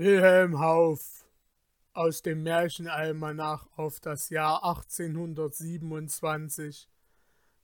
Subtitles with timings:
[0.00, 1.28] Wilhelm Hauff
[1.92, 6.88] aus dem Märchenalmanach auf das Jahr 1827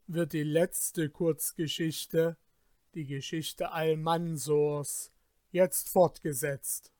[0.07, 2.37] wird die letzte Kurzgeschichte,
[2.93, 5.13] die Geschichte Almansors,
[5.51, 6.93] jetzt fortgesetzt.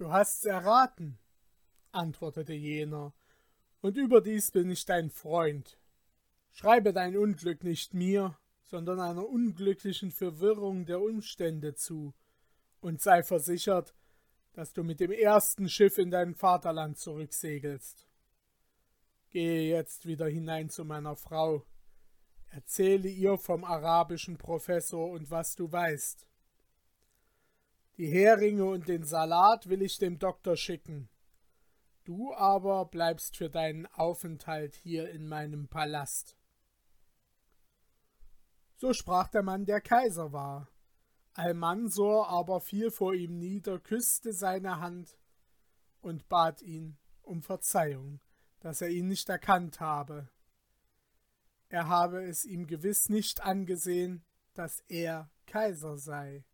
[0.00, 1.18] Du hast's erraten,
[1.92, 3.12] antwortete jener,
[3.82, 5.78] und überdies bin ich dein Freund.
[6.52, 12.14] Schreibe dein Unglück nicht mir, sondern einer unglücklichen Verwirrung der Umstände zu,
[12.80, 13.94] und sei versichert,
[14.54, 18.08] dass du mit dem ersten Schiff in dein Vaterland zurücksegelst.
[19.28, 21.66] Gehe jetzt wieder hinein zu meiner Frau,
[22.48, 26.29] erzähle ihr vom arabischen Professor und was du weißt.
[28.00, 31.10] Die Heringe und den Salat will ich dem Doktor schicken.
[32.04, 36.34] Du aber bleibst für deinen Aufenthalt hier in meinem Palast.
[38.76, 40.70] So sprach der Mann, der Kaiser war.
[41.34, 45.18] Almansor aber fiel vor ihm nieder, küsste seine Hand
[46.00, 48.22] und bat ihn um Verzeihung,
[48.60, 50.30] dass er ihn nicht erkannt habe.
[51.68, 56.46] Er habe es ihm gewiss nicht angesehen, dass er Kaiser sei.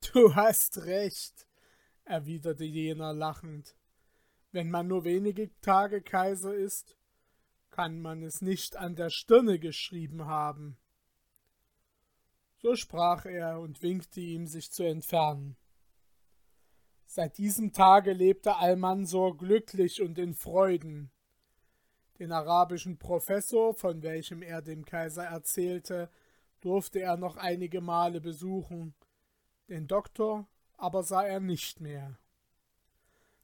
[0.00, 1.46] Du hast recht,
[2.04, 3.76] erwiderte jener lachend.
[4.52, 6.96] Wenn man nur wenige Tage Kaiser ist,
[7.70, 10.78] kann man es nicht an der Stirne geschrieben haben.
[12.56, 15.56] So sprach er und winkte ihm, sich zu entfernen.
[17.06, 21.10] Seit diesem Tage lebte Almansor glücklich und in Freuden.
[22.18, 26.10] Den arabischen Professor, von welchem er dem Kaiser erzählte,
[26.60, 28.94] durfte er noch einige Male besuchen,
[29.68, 32.18] den Doktor aber sah er nicht mehr.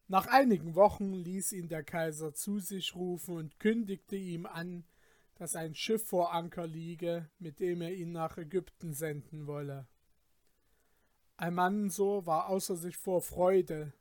[0.08, 4.84] Nach einigen Wochen ließ ihn der Kaiser zu sich rufen und kündigte ihm an,
[5.36, 9.86] dass ein Schiff vor Anker liege, mit dem er ihn nach Ägypten senden wolle.
[11.36, 13.92] Almansor war außer sich vor Freude.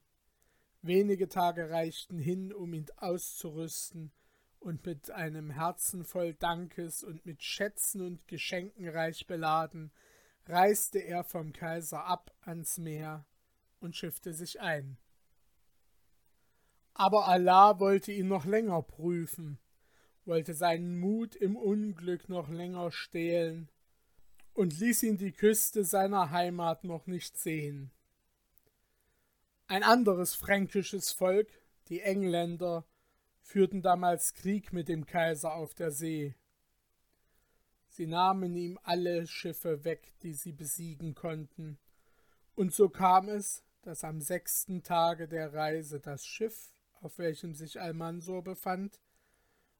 [0.81, 4.11] Wenige Tage reichten hin, um ihn auszurüsten,
[4.59, 9.91] und mit einem Herzen voll Dankes und mit Schätzen und Geschenken reich beladen
[10.45, 13.25] reiste er vom Kaiser ab ans Meer
[13.79, 14.97] und schiffte sich ein.
[16.93, 19.59] Aber Allah wollte ihn noch länger prüfen,
[20.25, 23.69] wollte seinen Mut im Unglück noch länger stehlen
[24.53, 27.91] und ließ ihn die Küste seiner Heimat noch nicht sehen.
[29.67, 31.47] Ein anderes fränkisches Volk,
[31.87, 32.85] die Engländer,
[33.41, 36.35] führten damals Krieg mit dem Kaiser auf der See.
[37.91, 41.77] Sie nahmen ihm alle Schiffe weg, die sie besiegen konnten.
[42.55, 46.71] Und so kam es, dass am sechsten Tage der Reise das Schiff,
[47.01, 49.01] auf welchem sich Almansor befand,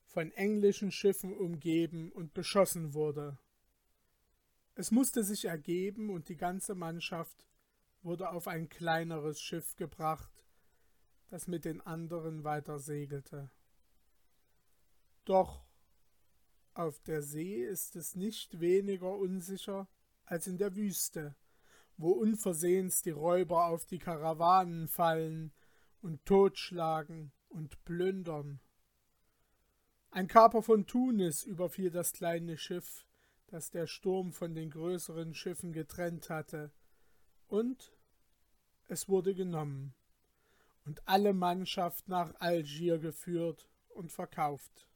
[0.04, 3.38] von englischen Schiffen umgeben und beschossen wurde.
[4.76, 7.48] Es musste sich ergeben, und die ganze Mannschaft
[8.02, 10.44] wurde auf ein kleineres Schiff gebracht,
[11.30, 13.50] das mit den anderen weiter segelte.
[15.24, 15.64] Doch
[16.74, 19.88] auf der See ist es nicht weniger unsicher
[20.26, 21.36] als in der Wüste,
[21.98, 25.52] wo unversehens die Räuber auf die Karawanen fallen
[26.02, 28.60] und totschlagen und plündern.
[30.10, 33.06] Ein Kaper von Tunis überfiel das kleine Schiff,
[33.48, 36.72] das der Sturm von den größeren Schiffen getrennt hatte,
[37.48, 37.94] und
[38.88, 39.94] es wurde genommen
[40.86, 44.91] und alle Mannschaft nach Algier geführt und verkauft.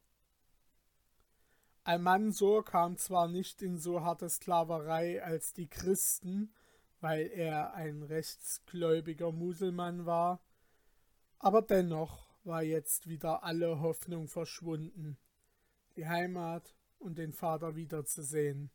[1.86, 6.52] Almansor kam zwar nicht in so harte Sklaverei als die Christen,
[7.00, 10.40] weil er ein rechtsgläubiger Muselmann war,
[11.38, 15.16] aber dennoch war jetzt wieder alle Hoffnung verschwunden,
[15.94, 18.72] die Heimat und den Vater wiederzusehen.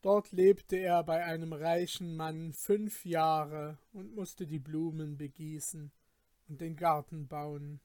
[0.00, 5.92] Dort lebte er bei einem reichen Mann fünf Jahre und musste die Blumen begießen
[6.48, 7.82] und den Garten bauen.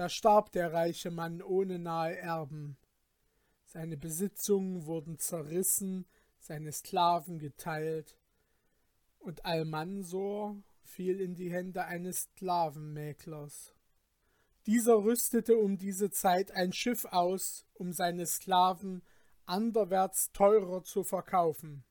[0.00, 2.78] Da starb der reiche Mann ohne nahe Erben.
[3.66, 6.06] Seine Besitzungen wurden zerrissen,
[6.38, 8.16] seine Sklaven geteilt,
[9.18, 13.74] und Almansor fiel in die Hände eines Sklavenmäklers.
[14.64, 19.02] Dieser rüstete um diese Zeit ein Schiff aus, um seine Sklaven
[19.44, 21.84] anderwärts teurer zu verkaufen.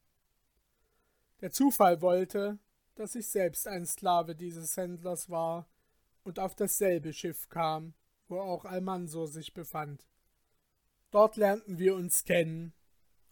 [1.42, 2.58] Der Zufall wollte,
[2.96, 5.70] dass ich selbst ein Sklave dieses Händlers war
[6.24, 7.94] und auf dasselbe Schiff kam,
[8.30, 10.08] wo auch Almansor sich befand.
[11.12, 12.74] Dort lernten wir uns kennen,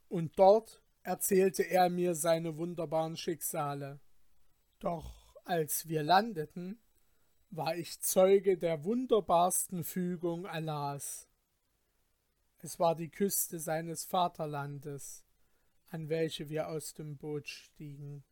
[0.10, 4.00] und dort erzählte er mir seine wunderbaren Schicksale.
[4.80, 6.80] Doch als wir landeten,
[7.50, 11.28] war ich Zeuge der wunderbarsten Fügung Allahs.
[12.60, 15.24] Es war die Küste seines Vaterlandes,
[15.90, 18.24] an welche wir aus dem Boot stiegen.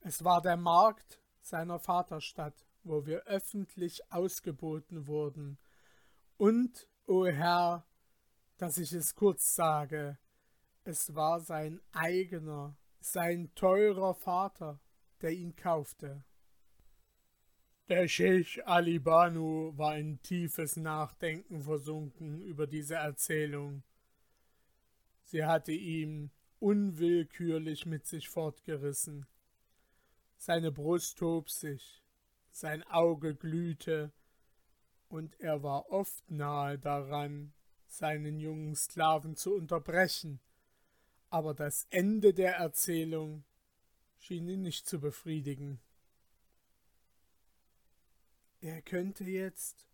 [0.00, 5.58] Es war der Markt seiner Vaterstadt, wo wir öffentlich ausgeboten wurden.
[6.36, 7.86] Und, o oh Herr,
[8.58, 10.18] dass ich es kurz sage,
[10.84, 14.80] es war sein eigener, sein teurer Vater,
[15.22, 16.24] der ihn kaufte.
[17.88, 23.82] Der Scheich Ali Banu war in tiefes Nachdenken versunken über diese Erzählung.
[25.22, 29.26] Sie hatte ihm unwillkürlich mit sich fortgerissen.
[30.38, 32.03] Seine Brust hob sich,
[32.54, 34.12] sein Auge glühte,
[35.08, 37.52] und er war oft nahe daran,
[37.86, 40.40] seinen jungen Sklaven zu unterbrechen,
[41.30, 43.44] aber das Ende der Erzählung
[44.18, 45.80] schien ihn nicht zu befriedigen.
[48.60, 49.86] Er könnte jetzt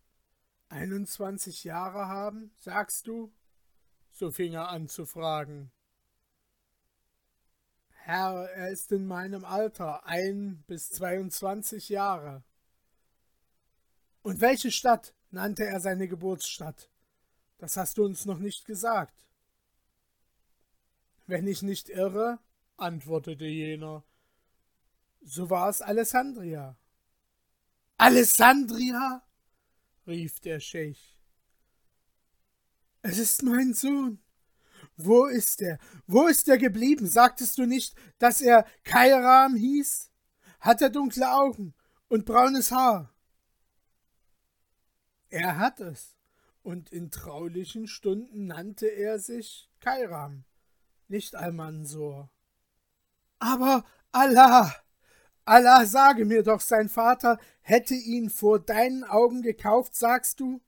[0.69, 3.33] 21 Jahre haben, sagst du?
[4.11, 5.71] So fing er an zu fragen.
[7.89, 12.43] Herr, er ist in meinem Alter, ein bis 22 Jahre.
[14.21, 16.89] Und welche Stadt nannte er seine Geburtsstadt?
[17.57, 19.25] Das hast du uns noch nicht gesagt.
[21.27, 22.39] Wenn ich nicht irre,
[22.77, 24.03] antwortete jener,
[25.21, 26.75] so war es Alessandria.
[27.97, 29.23] Alessandria?
[30.07, 31.17] rief der Scheich.
[33.03, 34.19] Es ist mein Sohn.
[34.97, 35.79] Wo ist er?
[36.07, 37.07] Wo ist er geblieben?
[37.07, 40.09] Sagtest du nicht, dass er Kairam hieß?
[40.59, 41.73] Hat er dunkle Augen
[42.07, 43.13] und braunes Haar?
[45.31, 46.17] Er hat es,
[46.61, 50.43] und in traulichen Stunden nannte er sich Kairam,
[51.07, 52.29] nicht Almansor.
[53.39, 54.75] Aber Allah,
[55.45, 60.61] Allah, sage mir doch, sein Vater hätte ihn vor deinen Augen gekauft, sagst du?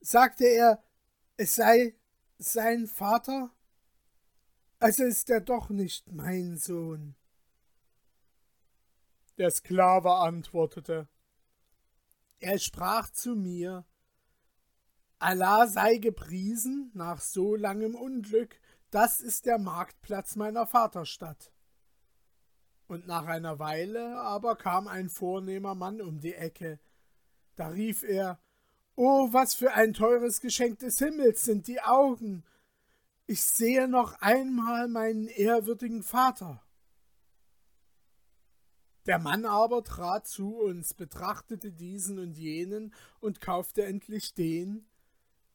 [0.00, 0.82] Sagte er,
[1.36, 1.96] es sei
[2.38, 3.50] sein Vater?
[4.78, 7.16] Also ist er doch nicht mein Sohn.
[9.36, 11.08] Der Sklave antwortete,
[12.42, 13.84] er sprach zu mir,
[15.18, 18.60] Allah sei gepriesen nach so langem Unglück,
[18.90, 21.52] das ist der Marktplatz meiner Vaterstadt.
[22.86, 26.78] Und nach einer Weile aber kam ein vornehmer Mann um die Ecke.
[27.54, 28.38] Da rief er
[28.94, 32.44] Oh, was für ein teures Geschenk des Himmels sind die Augen.
[33.26, 36.62] Ich sehe noch einmal meinen ehrwürdigen Vater.
[39.06, 44.86] Der Mann aber trat zu uns, betrachtete diesen und jenen und kaufte endlich den,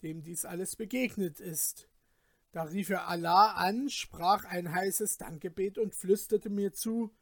[0.03, 1.87] dem dies alles begegnet ist.
[2.51, 7.13] Da rief er Allah an, sprach ein heißes Dankgebet und flüsterte mir zu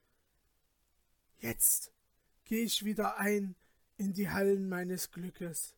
[1.38, 1.92] Jetzt
[2.46, 3.56] gehe ich wieder ein
[3.98, 5.76] in die Hallen meines Glückes.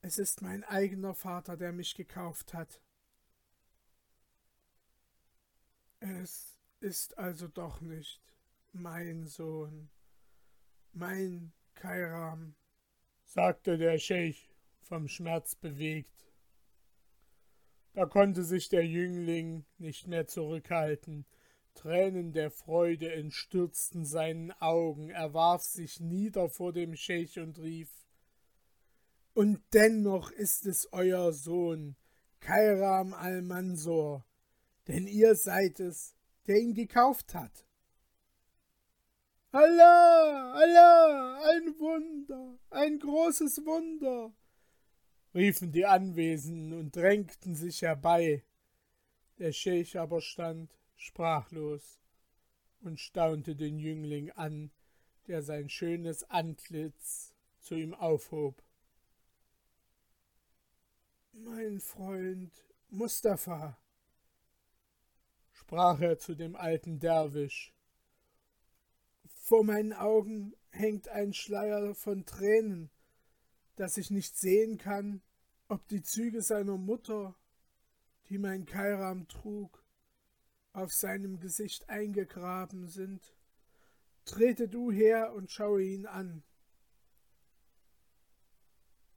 [0.00, 2.80] Es ist mein eigener Vater, der mich gekauft hat.
[6.00, 8.33] Es ist also doch nicht
[8.74, 9.88] mein Sohn,
[10.92, 12.56] mein Kairam,
[13.24, 16.32] sagte der Scheich vom Schmerz bewegt.
[17.92, 21.24] Da konnte sich der Jüngling nicht mehr zurückhalten,
[21.74, 27.90] Tränen der Freude entstürzten seinen Augen, er warf sich nieder vor dem Scheich und rief
[29.34, 31.96] Und dennoch ist es euer Sohn,
[32.40, 34.24] Kairam al-Mansur,
[34.88, 36.16] denn ihr seid es,
[36.46, 37.63] der ihn gekauft hat.
[39.54, 44.32] Allah, Allah, ein Wunder, ein großes Wunder,
[45.32, 48.42] riefen die Anwesenden und drängten sich herbei.
[49.38, 52.00] Der Scheich aber stand sprachlos
[52.80, 54.72] und staunte den Jüngling an,
[55.28, 58.60] der sein schönes Antlitz zu ihm aufhob.
[61.32, 62.52] Mein Freund
[62.88, 63.78] Mustafa,
[65.52, 67.73] sprach er zu dem alten Derwisch,
[69.54, 72.90] vor meinen Augen hängt ein Schleier von Tränen,
[73.76, 75.22] dass ich nicht sehen kann,
[75.68, 77.36] ob die Züge seiner Mutter,
[78.28, 79.86] die mein Kairam trug,
[80.72, 83.36] auf seinem Gesicht eingegraben sind.
[84.24, 86.42] Trete du her und schaue ihn an.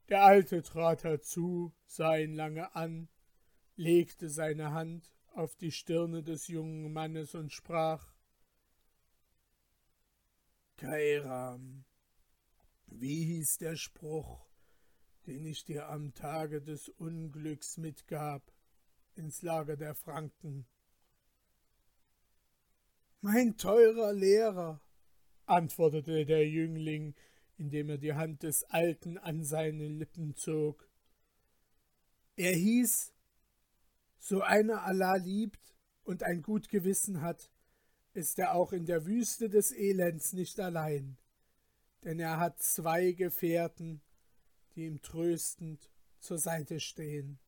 [0.08, 3.08] Der Alte trat herzu, sah ihn lange an,
[3.74, 8.17] legte seine Hand auf die Stirne des jungen Mannes und sprach
[10.78, 11.84] Kairam,
[12.86, 14.46] wie hieß der Spruch,
[15.26, 18.52] den ich dir am Tage des Unglücks mitgab
[19.16, 20.68] ins Lager der Franken?
[23.20, 24.80] Mein teurer Lehrer,
[25.46, 27.16] antwortete der Jüngling,
[27.56, 30.88] indem er die Hand des Alten an seine Lippen zog.
[32.36, 33.12] Er hieß,
[34.20, 37.50] so einer Allah liebt und ein gut Gewissen hat,
[38.14, 41.16] ist er auch in der Wüste des Elends nicht allein,
[42.04, 44.00] denn er hat zwei Gefährten,
[44.74, 47.38] die ihm tröstend zur Seite stehen.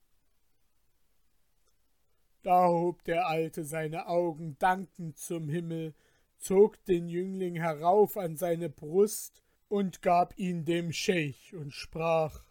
[2.43, 5.95] Da hob der Alte seine Augen dankend zum Himmel,
[6.39, 12.45] zog den Jüngling herauf an seine Brust und gab ihn dem Scheich und sprach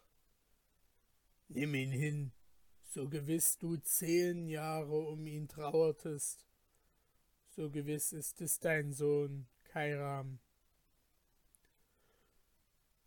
[1.48, 2.32] Nimm ihn hin,
[2.84, 6.46] so gewiss du zehn Jahre um ihn trauertest,
[7.50, 10.38] so gewiss ist es dein Sohn Kairam.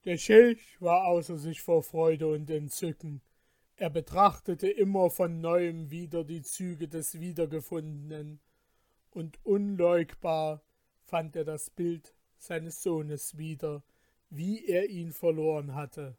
[0.05, 3.21] Der Scheich war außer sich vor Freude und Entzücken,
[3.75, 8.39] er betrachtete immer von neuem wieder die Züge des Wiedergefundenen,
[9.11, 10.63] und unleugbar
[11.05, 13.83] fand er das Bild seines Sohnes wieder,
[14.29, 16.17] wie er ihn verloren hatte.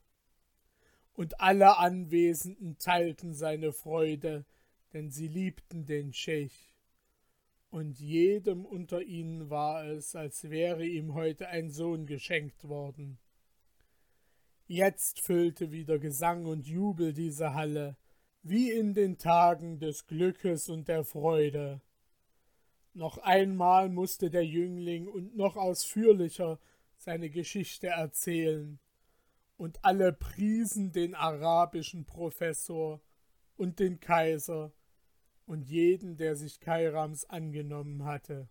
[1.15, 4.45] Und alle Anwesenden teilten seine Freude,
[4.93, 6.74] denn sie liebten den Scheich.
[7.75, 13.19] Und jedem unter ihnen war es, als wäre ihm heute ein Sohn geschenkt worden.
[14.69, 17.97] Jetzt füllte wieder Gesang und Jubel diese Halle,
[18.45, 21.81] wie in den Tagen des Glückes und der Freude.
[22.93, 26.61] Noch einmal musste der Jüngling und noch ausführlicher
[26.97, 28.79] seine Geschichte erzählen,
[29.57, 33.01] und alle priesen den arabischen Professor
[33.57, 34.73] und den Kaiser
[35.47, 38.49] und jeden, der sich Kairams angenommen hatte.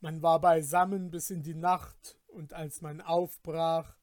[0.00, 3.96] Man war beisammen bis in die Nacht, und als man aufbrach,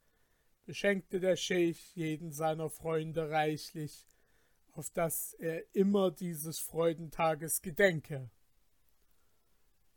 [0.66, 4.08] beschenkte der Scheich jeden seiner Freunde reichlich,
[4.72, 8.32] auf dass er immer dieses Freudentages gedenke.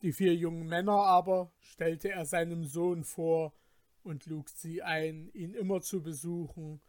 [0.03, 3.55] Die vier jungen Männer aber stellte er seinem Sohn vor
[4.03, 6.83] und lud sie ein, ihn immer zu besuchen,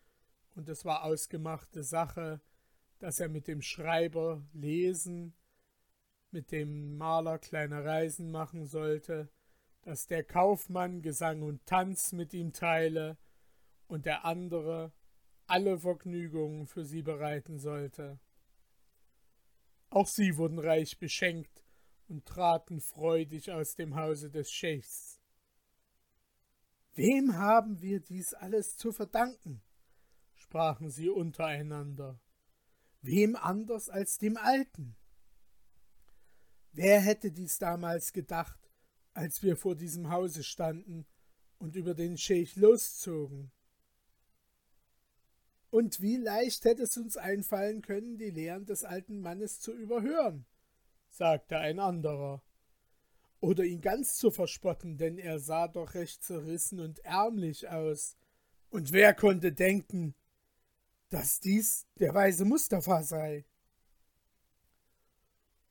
[0.54, 2.42] und es war ausgemachte Sache,
[3.00, 5.34] dass er mit dem Schreiber lesen,
[6.32, 9.30] mit dem Maler kleine Reisen machen sollte,
[9.82, 13.18] dass der Kaufmann Gesang und Tanz mit ihm teile,
[13.88, 14.92] und der andere
[15.46, 18.20] alle Vergnügungen für sie bereiten sollte.
[19.90, 21.64] Auch sie wurden reich beschenkt
[22.10, 25.22] und traten freudig aus dem Hause des Scheichs.
[26.96, 29.62] Wem haben wir dies alles zu verdanken?
[30.34, 32.20] sprachen sie untereinander.
[33.02, 34.96] Wem anders als dem Alten?
[36.72, 38.60] Wer hätte dies damals gedacht,
[39.14, 41.06] als wir vor diesem Hause standen
[41.58, 43.52] und über den Scheich loszogen?
[45.70, 50.46] Und wie leicht hätte es uns einfallen können, die Lehren des alten Mannes zu überhören,
[51.10, 52.42] sagte ein anderer.
[53.40, 58.16] Oder ihn ganz zu verspotten, denn er sah doch recht zerrissen und ärmlich aus.
[58.70, 60.16] Und wer konnte denken,
[61.10, 63.46] dass dies der weise Mustafa sei?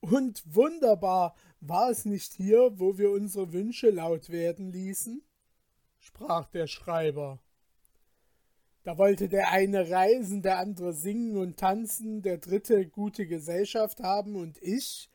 [0.00, 5.22] Und wunderbar, war es nicht hier, wo wir unsere Wünsche laut werden ließen?
[5.98, 7.40] sprach der Schreiber.
[8.84, 14.36] Da wollte der eine reisen, der andere singen und tanzen, der dritte gute Gesellschaft haben
[14.36, 15.10] und ich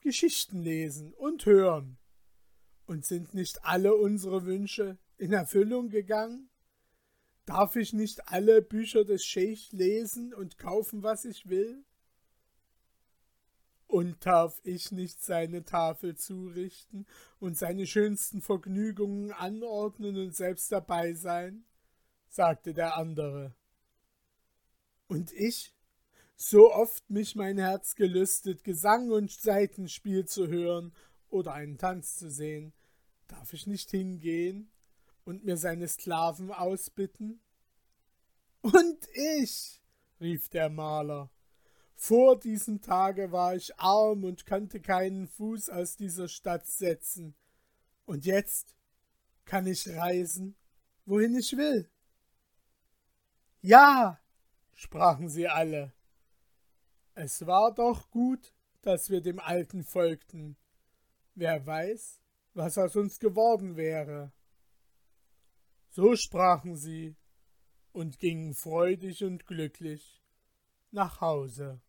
[0.00, 1.96] Geschichten lesen und hören.
[2.84, 6.49] Und sind nicht alle unsere Wünsche in Erfüllung gegangen?
[7.50, 11.84] Darf ich nicht alle Bücher des Scheich lesen und kaufen, was ich will?
[13.88, 17.08] Und darf ich nicht seine Tafel zurichten
[17.40, 21.64] und seine schönsten Vergnügungen anordnen und selbst dabei sein?
[22.28, 23.56] sagte der andere.
[25.08, 25.74] Und ich,
[26.36, 30.94] so oft mich mein Herz gelüstet, Gesang und Seitenspiel zu hören
[31.30, 32.72] oder einen Tanz zu sehen,
[33.26, 34.70] darf ich nicht hingehen
[35.24, 37.40] und mir seine Sklaven ausbitten?
[38.62, 39.82] Und ich,
[40.20, 41.30] rief der Maler,
[41.94, 47.34] vor diesem Tage war ich arm und konnte keinen Fuß aus dieser Stadt setzen,
[48.06, 48.74] und jetzt
[49.44, 50.56] kann ich reisen,
[51.06, 51.88] wohin ich will.
[53.60, 54.18] Ja,
[54.74, 55.92] sprachen sie alle.
[57.14, 60.56] Es war doch gut, dass wir dem Alten folgten.
[61.34, 62.20] Wer weiß,
[62.54, 64.32] was aus uns geworden wäre.
[65.92, 67.16] So sprachen sie
[67.92, 70.22] und gingen freudig und glücklich
[70.92, 71.80] nach Hause.